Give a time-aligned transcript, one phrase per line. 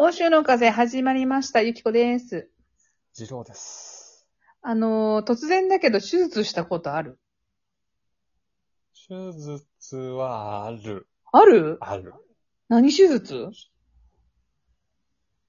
[0.00, 1.60] 欧州の風始まりました。
[1.60, 2.48] ゆきこです。
[3.14, 4.28] 次郎です。
[4.62, 7.18] あのー突然だけど手術したことある？
[9.08, 11.08] 手術はある。
[11.32, 11.78] ある？
[11.80, 12.14] ある。
[12.68, 13.48] 何手術？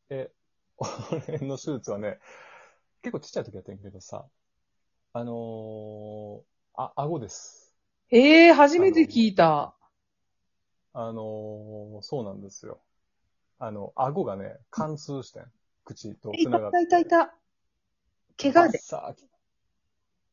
[0.09, 0.31] え、
[0.79, 2.17] 俺の手術はね、
[3.03, 4.25] 結構ちっちゃい時やってんけどさ、
[5.13, 6.41] あのー、
[6.73, 7.71] あ、顎です。
[8.09, 9.75] ええー、初めて聞いた。
[10.93, 12.79] あのー、そうなんですよ。
[13.59, 15.43] あの、顎がね、貫通してん。
[15.83, 16.77] 口と繋がって。
[16.77, 17.35] たいたいた。
[18.37, 18.77] 怪我で。
[18.77, 19.15] さあ、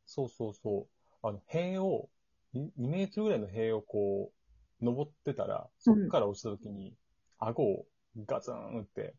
[0.07, 0.87] そうそうそ
[1.23, 1.27] う。
[1.27, 2.09] あの、塀を、
[2.55, 4.31] 2メートルぐらいの塀をこ
[4.81, 6.95] う、登ってたら、そっから落ちた時に、
[7.39, 7.87] 顎を
[8.27, 9.15] ガツン打って、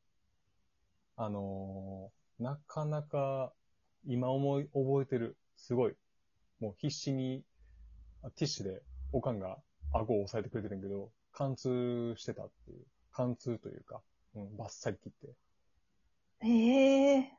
[1.18, 3.52] あのーなかなか、
[4.06, 5.38] 今思い、覚えてる。
[5.56, 5.96] すごい。
[6.60, 7.44] もう必死に、
[8.22, 9.58] あティッシュで、おかんが
[9.92, 12.86] 顎を押さえてくれてるんやけど、貫通してたっていう。
[13.18, 14.02] 貫通というか、
[14.36, 15.34] うん、バッサリ切って。
[16.46, 17.32] ええ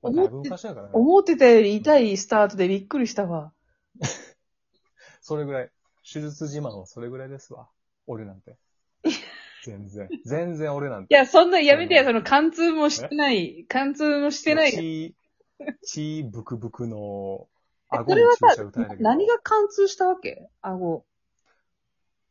[0.00, 0.90] まあ、だいぶ昔だからね。
[0.92, 3.52] 思ってたより痛いスタートでびっくりしたわ。
[5.20, 5.70] それぐらい。
[6.04, 7.68] 手術自慢はそれぐらいですわ。
[8.06, 8.56] 俺なんて。
[9.64, 10.08] 全然。
[10.24, 11.12] 全然俺なんて。
[11.12, 14.70] いや、そんなやめてや、その貫通もしてない、貫通もしてない。
[14.70, 15.16] 血、
[15.82, 17.48] 血ブクブクの
[17.88, 19.02] 顎それはに注射さ打たれたけど。
[19.02, 20.48] 何が貫通したわけ？
[20.60, 21.04] 顎。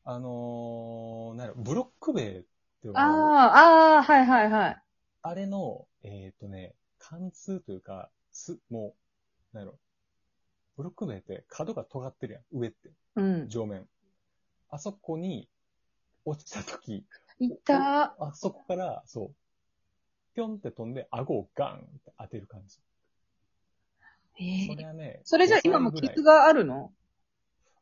[0.06, 2.44] あのー、なんやろ、ブロック塀っ
[2.84, 4.81] て呼ばああ、ああ、はいはいはい。
[5.23, 8.94] あれの、えっ、とね、貫通というか、す、も
[9.53, 9.80] う、なんやろ、
[10.75, 13.50] ブロック塀って角が尖ってるやん、上って、うん。
[13.50, 13.88] 上面。
[14.70, 15.48] あそこに
[16.25, 17.06] 落ちた時、
[17.40, 18.16] いた。
[18.20, 19.36] あそこから、そう、
[20.36, 22.80] ぴょんって飛んで、顎をガンって当てる感じ。
[24.40, 26.92] ええそれはね、それじゃあ今も5歳ぐらい傷があるの？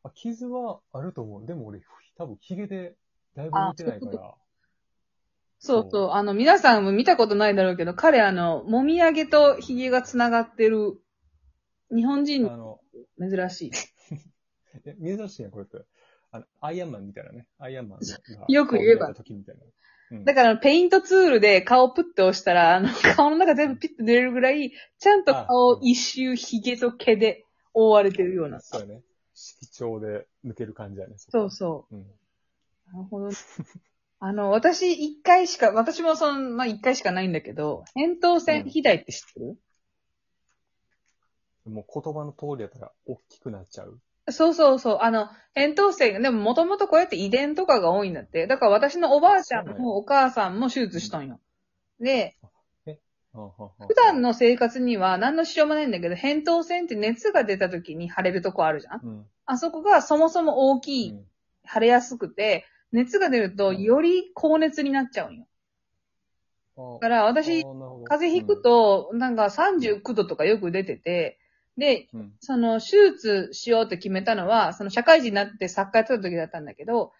[0.04, 1.46] あ傷はあると思う。
[1.46, 1.80] でも俺、
[2.16, 2.94] 多分、ヒゲで
[3.34, 4.34] だいぶ見てないから。
[5.64, 6.10] そうそう。
[6.10, 10.98] あの、皆さんも見たことないだろうけど、彼、あの、もみあげとひげが繋がってる、
[11.94, 12.80] 日本人あの、
[13.20, 13.70] 珍しい。
[14.84, 15.78] え珍しいね、これって。
[16.32, 17.46] あの、アイアンマンみたいなね。
[17.60, 18.46] アイアンマンが。
[18.48, 19.62] よく言えば時みたいな。
[19.62, 19.72] うん
[20.24, 28.60] だから、ペイントツールで顔プッて押したら、あの、顔の中全部ピッて出れるぐらい、ちゃんと顔一周ひげと毛で覆われてるような。
[28.60, 29.02] そうやね。
[29.32, 31.14] 色調で抜ける感じやね。
[31.16, 31.94] そうそう。
[31.94, 31.98] う。
[31.98, 32.06] うん。
[32.92, 33.30] なるほど。
[34.24, 39.58] あの、私一回しか、私もその、まあ、一回しかないんだけど、扁桃腺肥大って知ってる、
[41.64, 43.98] もう言葉の通りやったら、大きくなっちゃう。
[44.30, 44.98] そうそうそう。
[45.00, 48.46] あの、扁桃腺、でももともとこうやって遺伝とかが多いんだって。
[48.46, 51.40] だから私のおばあちゃんもお母さんも手術したんよ。
[51.98, 52.36] で、
[52.84, 52.96] 普
[53.88, 59.00] 普段、の生活には何の支障もないんだけど、扁桃腺って熱が出た時に腫れるとこあるじゃん？
[59.02, 59.26] うん。
[59.46, 61.18] あそこがそもそも大きい、
[61.66, 65.46] 腫れやすくて、熱が出るとより高熱になっちゃうんよ。
[66.76, 67.00] うん。
[67.00, 67.62] だから私、
[68.04, 71.38] 風邪ひく、と、なんか39度とかよく出てて、
[71.76, 72.08] で、
[72.40, 77.12] その、手術しようって決めたのは、その社会人になって作家やってた時だったんだけど、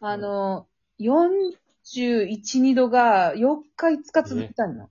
[0.00, 0.66] あの、
[0.98, 4.90] 41、2度が4日5日続いたの。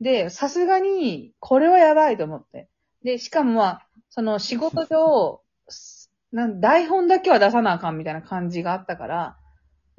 [0.00, 2.68] で、さすがに、これはやばいと思って。
[3.02, 9.36] で、しかもまあ、その仕事上、す なん台本だけは出さなあかんみたいな感じがあったから、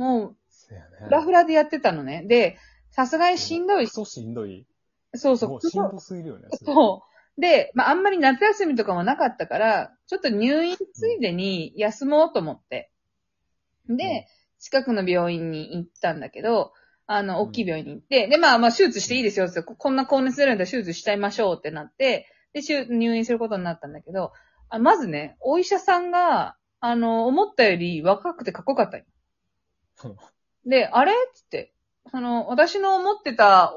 [0.02, 0.90] もう、そうやね。
[1.06, 2.24] フラフラでやってたのね。
[2.28, 2.58] で、
[2.90, 4.66] さすがにしんどいクソしんどい。
[5.14, 5.50] そうそう。
[5.52, 6.48] もうしんどすぎるよね。
[6.66, 7.04] そ
[7.38, 7.42] う。
[7.42, 12.92] で、まあ、あんまり夏休みとかもなかったから、ちょっと入院ついでに休もうと思って。
[13.88, 14.26] で、うん
[14.64, 16.72] 近くの病院に行ったんだけど、
[17.08, 24.34] あの、うん大きい病院に行って、で、まあまあ手術していいですよって、ここんな高熱出るんだったら手術しちゃいましょうってなって、で、手入院することになったんだけど、
[24.70, 29.06] あまずね、お医者さんが、あの、思ったより若くてかっこよかったんよ
[30.66, 31.14] で、あれ？
[31.34, 31.74] つって、
[32.12, 33.74] その、私の思ってた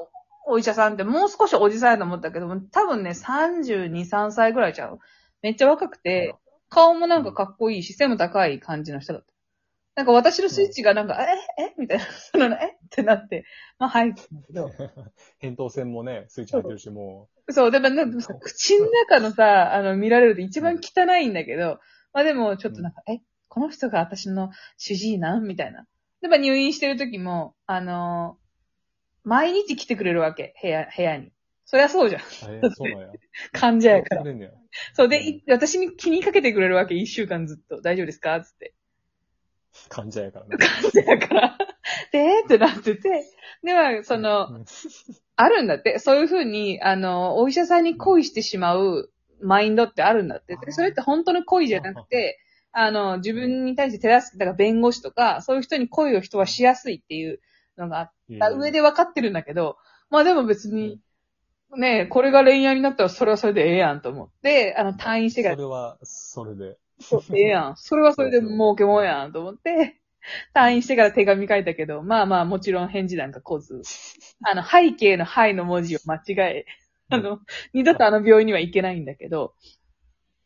[0.47, 4.99] お医者さんってもう少しおじさんやと思ったけども、多分ね、32、3歳ぐらいちゃう。
[5.41, 6.35] めっちゃ若くて、
[6.69, 9.33] 顔もなんかかっこいいし、背も高い感じの人だった。
[9.95, 11.63] なんか私のスイッチがなんか、え？
[11.63, 11.73] え？
[11.77, 12.49] みたいな、その、え？
[12.49, 13.45] ってなって、
[13.79, 14.13] まあ、はい。
[15.41, 21.79] 扁桃腺もね、スイッチ入ってるし、もそう、でもなんかさ、口の中のさ、あの、見られると一番汚いんだけど、
[22.11, 25.47] まあでも、ちょっとなんか、え、この人が私の主治医なん？
[25.47, 25.85] みたいな。
[26.25, 28.45] で、まあ入院してる時も、あのー
[29.27, 31.31] 毎日来てくれるわけ、部屋、部屋に。
[31.65, 32.21] そりゃそうじゃん。
[32.21, 33.07] そうなんや。
[33.53, 34.23] 患者やから。
[34.93, 37.81] そうで、い私に気にかけてくれるわけ、一週間ずっと。
[37.81, 38.39] 大丈夫ですか？
[38.41, 38.75] つって。
[39.89, 40.57] 患者やからね。
[40.57, 41.57] 患者やから。
[42.13, 43.23] で、ってなってて。
[43.63, 44.65] では、その、うん、
[45.35, 45.97] あるんだって。
[45.97, 49.11] そういうふうに、あの、お医者さんに恋してしまう
[49.41, 50.55] マインドってあるんだって。
[50.63, 52.39] でそれって本当の恋じゃなくて、
[52.77, 57.39] あの、自分に対して手助け、だから弁護士とか、そういう人に恋を人はしやすいっていう
[57.77, 59.77] のがあっえた上で分かってるんだけど、
[60.09, 60.99] まあでも別に、
[61.77, 65.55] ねこれが恋愛になったらそれはそれでええやんと思って、あの、退院してから。
[65.55, 66.77] それは、それで。
[66.99, 67.75] そう、ええやん。
[67.79, 70.01] それはそれで儲けもんやんと思って、
[70.53, 73.81] 退院してから手紙書いたけど、まあまあもちろん返事なんか来ず、
[74.43, 76.65] あの、背景のはいの文字を間違え、
[77.09, 77.39] あの、
[77.73, 79.53] 二度とあの病院には行けないんだけど、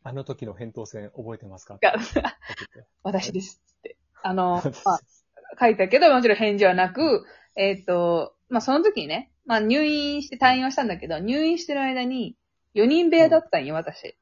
[0.04, 1.80] あの時の扁桃腺覚えてますか？
[3.04, 3.62] 私です。
[3.80, 3.98] って。
[4.22, 5.00] あの、 まあ、
[5.60, 7.26] 書いたけど、もちろん返事はなく、
[7.56, 12.36] えっ、と、まあその時にね、まあ入院して退院はしたんだけど、入院してる間に
[12.76, 14.16] 4人部屋だったんよ、私。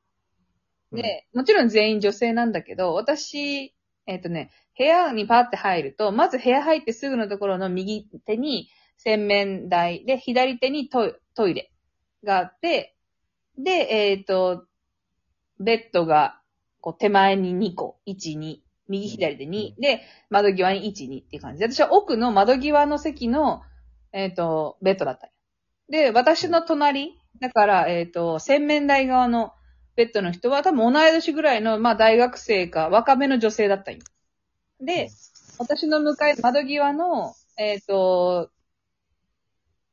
[0.92, 3.76] で、もちろん全員女性なんだけど、私、
[4.06, 11.72] えっ、とね、部屋にパーって入ると、まず部屋入ってすぐのところの右手に洗面台で、左手にトイトイレ
[12.24, 12.96] があって、
[13.58, 14.66] で、えっ、と、
[15.60, 16.40] ベッドが、
[16.82, 18.58] こう手前に2個、1、2、
[18.88, 23.62] 右左で2、うんで、窓際に1、2っていう感じで、私は奥の窓際の席の、
[24.12, 25.34] えっ、と、ベッドだったよ
[25.90, 29.54] で、私の隣、だから、えっ、と、洗面台側の
[29.96, 34.02] ベッドの人は多分同い年ぐらいの、まあ大学生か若めの女性だったんよ。
[34.80, 35.10] で、
[35.58, 38.52] 私の向かい、窓際の、えっ、と、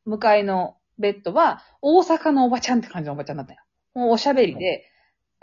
[0.05, 3.61] 向かいのベッドは、大阪のおばちゃんって感じのおばちゃんだったよ。
[3.95, 4.85] もうおしゃべりで、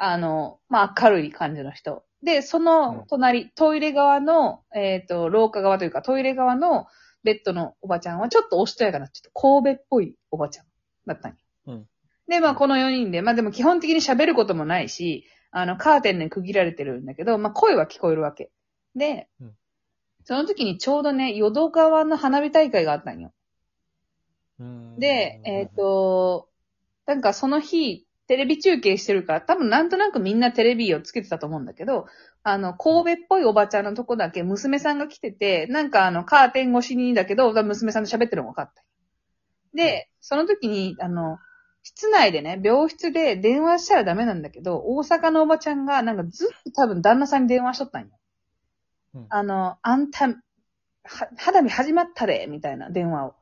[0.03, 2.03] あの、まあ明るい感じの人。
[2.24, 6.88] で、その隣、トイレ側の、えっ、と、廊下側というか、トイレ側の
[7.24, 10.65] ベッドのおばちゃんは、ちょっとおしとやかな、ちょっと神戸っぽいおばちゃん
[11.06, 11.38] だったんよ。
[11.68, 11.88] うん
[12.27, 18.51] で、まあこの4人で、まあでも基本的に喋ることもないし、あの、カーテンで区切られてるんだけど、まあ声は聞こえるわけ。
[18.95, 19.54] で、うん
[20.24, 23.33] その時にちょうどね、淀川の花火大会があったんよ。
[24.59, 26.47] うんで、えっ、、と、
[27.07, 32.06] なんかその日、テレビ中継してるから、多分なんとなくみんなテレビをつけてたと思うんだけど、
[32.44, 38.83] あの、神戸っぽいおばちゃんのとこだけ娘さんが来てて、なんかあの、カーテン越しにだけど、娘さんと喋ってるのが分かった。
[39.74, 41.39] で、その時に、あの、
[41.83, 48.07] 室内でね、病室で電話したらダメなんだけど、大阪のおばちゃんが、なんかずっと多分旦那さんに電話しとったんよ。
[49.13, 50.36] うんあの、あんた、は、
[51.36, 53.36] 肌見始まったで、みたいな電話を。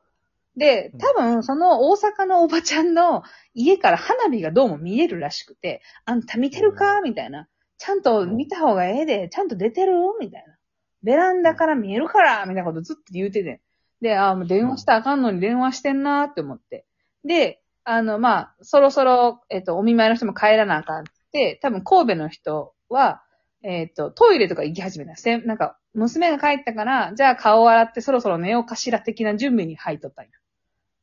[0.56, 3.22] で、多分、その大阪のおばちゃんの
[3.54, 7.00] 家から花火がどうも見えるらしくて、あんた見てるか？
[7.02, 7.48] みたいな。
[7.78, 9.92] ちゃんと見た方がええで、ちゃんと出てる？
[10.20, 10.54] みたいな。
[11.02, 12.40] ベランダから見えるから？
[12.46, 13.60] みたいなことずっと言うてて。
[14.00, 16.84] で、あもう電話したらあかんのに電話してんなーって思って。
[17.24, 23.22] で、あの、まあ、そろそろ、えっ、と、お見舞いの人も帰らなあかんって、多分神戸の人は、
[23.62, 25.16] えっ、と、トイレとか行き始めた。
[25.16, 30.30] せなんか、娘が帰ったから、じゃあ顔を洗ってそろそろ寝ようかしら的な準備に入っとったんや。
[30.30, 30.36] ちょ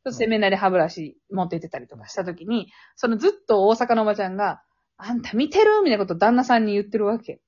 [0.10, 4.62] っと洗面台で歯ブラシ持って行ってたりとかした時に、そのずっと大阪のおばちゃんが、
[4.98, 7.42] あんた見てるみたいなことを旦那さんに言ってるわけ。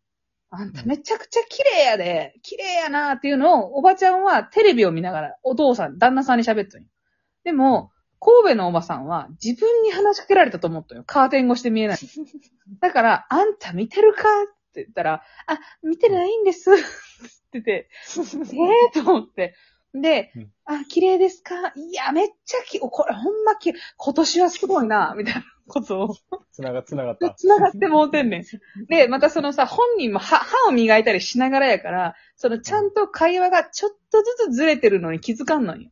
[0.51, 6.87] あんためちゃくちゃ綺麗やで、綺麗やなっていうのを、おばちゃんはテレビを見ながら、お父さん、旦那さんに喋ったんよ。
[7.43, 11.03] でも、神戸のおばさんは自分に話しかけられたと思ったよ。
[11.05, 11.97] カーテン越して見えない。
[12.81, 14.23] だから、あんた見てるか
[14.69, 16.71] って言ったら、あ、見てないんです。
[16.71, 16.81] って
[17.53, 17.89] 言ってて、
[18.53, 19.55] ええと思って。
[19.91, 26.15] でうん、あ、綺麗ですかいや、めっちゃき、おこれほんまき、今年はすごいな、みたいなことを。
[26.51, 27.31] つなが、つながった。
[27.33, 28.85] 繋がってもうてんねん。
[28.87, 35.89] で、またそのさ、本人も歯歯を磨いたりしながらやから、そのちゃんと会話がちょっとずつずれてるのに気づかんのよ。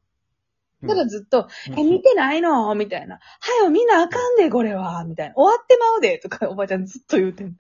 [0.88, 2.76] ただずっと、え、見てないの？
[2.76, 3.16] みたいな。
[3.16, 5.04] はよ、見なあかんで、これは。
[5.06, 5.34] みたいな。
[5.36, 6.20] 終わってまうで。
[6.20, 7.54] とか、おばちゃんずっと言うてんの。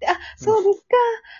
[0.00, 0.80] で、あ、そうです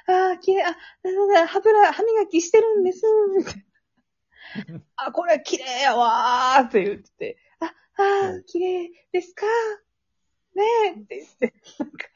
[0.07, 0.13] か。
[0.31, 3.03] あー、きれい、あ、だだだ、歯ブラ、歯磨きしてるんです。
[3.37, 4.81] みたいな。
[4.97, 7.39] あ、これ綺麗やわーって言ってて。
[7.61, 9.47] あ、あー、綺麗ですか。
[10.55, 11.55] ねえって言って。
[11.79, 12.07] なんか、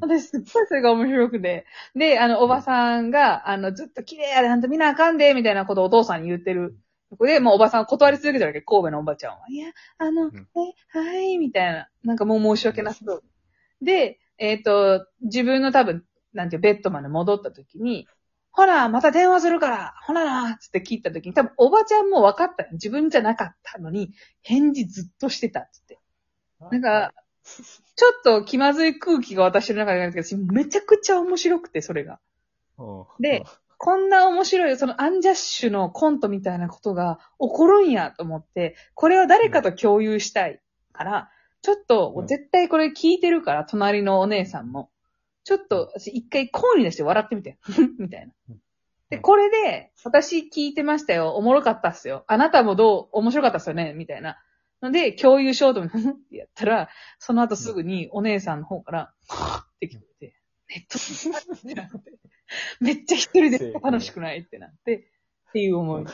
[0.00, 1.66] 私すっごいそれが面白くて。
[1.94, 6.76] で、あの、おばさんが、あの、ずっと綺麗やで、あんた見なあかんで、みたいなことをお父さんに言ってる。
[7.10, 9.46] そこで、もうおばさんは断り続けてるわけ、神戸のおばちゃんは。
[9.48, 11.88] いや、あの、んえ、はい、みたいな。
[12.02, 13.24] なんかもう申し訳なさそう。
[13.82, 18.08] で、えっ、と、自分の多分、なんていう、ベッドまで戻った時に、
[18.50, 22.68] ほら、また電話するから、ほらな、つって聞いた時に、多分おばちゃんも分かったよ。
[22.72, 24.12] 自分じゃなかったのに、
[24.42, 25.98] 返事ずっとしてた、つって。
[26.70, 27.12] なんか、
[27.44, 32.20] ちょっと気まずい空気が私の中であるけど、めちゃくちゃ面白くて、それが。
[32.78, 33.44] うん、で
[33.76, 40.60] こんな面白い、そのアンジャッシュのコントみたいなことが起こるんやと思って、これは誰かと共有したい
[40.92, 41.30] から、
[41.64, 44.90] ちょっとうん、絶対これ聞いてるから、隣のお姉さんも。
[45.44, 47.58] ちょっと、私一回声に出して笑ってみて。
[47.98, 48.34] みたいな。
[49.08, 51.30] で、これで、私聞いてましたよ。
[51.30, 52.24] おもろかったっすよ。
[52.26, 54.38] あなたもどう、面白かったっすよねみたいな。
[54.82, 60.34] ので、共有しようと思って、 ってやったら、その後すぐにお姉さんの方から、って聞こえて、
[60.68, 62.12] ネットってなって、
[62.80, 64.40] めっちゃ一人で楽しくない？
[64.40, 65.08] ってなって、
[65.48, 66.04] っていう思い。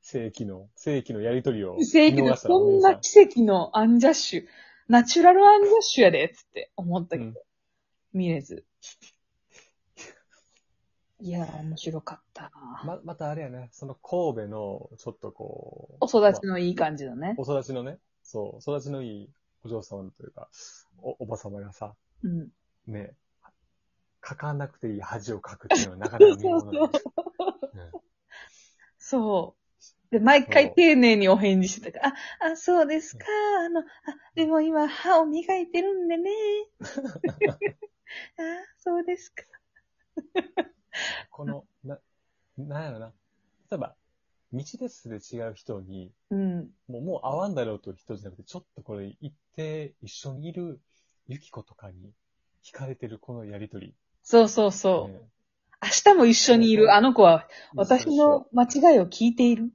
[0.00, 1.76] 世紀の、世紀のやりとりを。
[1.82, 4.44] 世紀の、こんな奇跡のアンジャッシュ、
[4.88, 7.34] ナチュラルアンジャッシュやで、つって思ったけど、うん
[8.12, 8.64] 見れず。
[11.20, 15.96] いやー、面白かったな、ま、またあれやね、その神戸の、ちょっとこう。
[16.00, 17.34] お育ちのいい感じのね。
[17.38, 19.30] お育ちのね、そう、育ちのいい
[19.64, 20.48] お嬢様というか、
[21.02, 22.48] お、おば様がさ、うん。
[22.86, 23.14] ね、
[24.26, 26.92] 書かなくていい恥を書くっていうのはなかなか見ものだ
[27.74, 27.90] ね
[28.98, 29.57] そう。
[30.10, 32.14] で、毎回丁寧にお返事してたから、
[32.48, 33.26] あ、あ、そうですか、
[33.60, 33.84] あの、あ、
[34.34, 36.30] でも今歯を磨いてるんでね。
[36.80, 38.42] あ、
[38.78, 39.44] そうですか。
[41.30, 41.98] この、な、
[42.56, 43.12] なんやろな。
[43.70, 43.94] 例えば、
[44.52, 46.70] 道ですれ違う人に、うん。
[46.88, 50.80] もう、もう会わんだろうという人じゃなくて、ちょっとこれ行って一緒にいる
[51.26, 52.12] ゆき子とかに
[52.64, 53.94] 惹かれてるこのやりとり。
[54.22, 55.12] そうそうそう。
[55.12, 55.20] ね
[55.80, 57.46] 明日も一緒にいるあの子は、
[57.76, 59.70] 私の間違いを聞いている。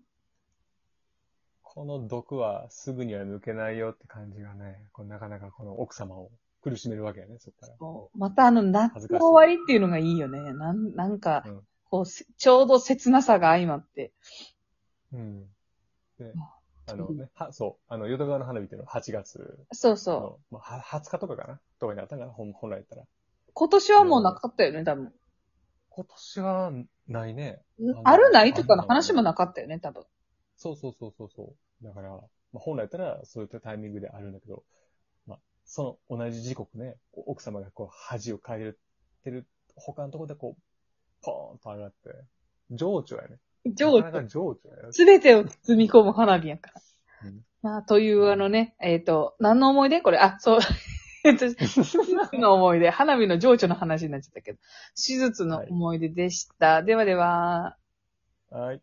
[1.75, 6.29] この毒はすぐには抜けないよって感じがね、こうなかなかこの奥様を
[6.61, 7.73] 苦しめるわけやね、そっから。
[7.79, 10.53] そうまたあの、夏の終わりっていうのがいいよね。
[10.53, 11.61] なん、なんか、うん
[11.93, 14.13] こうせ、ちょうど切なさが相まって。
[15.13, 15.41] うん。
[16.17, 16.33] で
[16.87, 21.59] あ、あのね、は、そう、あの、淀川の花火っていうのは8月そうその、まあ、は20日とかかな？
[21.79, 22.31] とかにあったかな？
[22.31, 23.03] 本本来やったら。
[23.03, 23.05] う。
[23.53, 25.13] 今年はもうなかったよね、多分。
[25.89, 26.71] 今年は
[27.07, 27.61] ないね。
[27.79, 28.31] のある？
[28.31, 28.55] ない？
[28.55, 30.03] とかの話もなかったよね、多分。
[30.57, 31.55] そうそうそうそうそう。
[31.83, 34.63] だから、まあ、本来やったらそういったタイミングであるんだけど、
[35.27, 38.59] まあ、その同じ時刻ね、奥様がこう恥をかい
[39.23, 40.61] てる、他のところでこう、
[41.21, 41.95] ポーンと上がって、
[42.71, 43.37] 情緒やね。
[43.75, 44.57] 情緒。
[44.91, 46.81] すべてを包み込む花火やから。
[47.25, 50.01] うんまあ、というあのね、えっ、と、何の思い出？
[50.01, 50.59] これ、あ、そう。
[51.23, 51.97] えっと、手術
[52.33, 54.59] の思い出、花火の情緒の話になっちゃったけど、
[54.97, 56.83] 手術の思い出でした。
[56.83, 57.77] ではでは。
[58.49, 58.81] はい。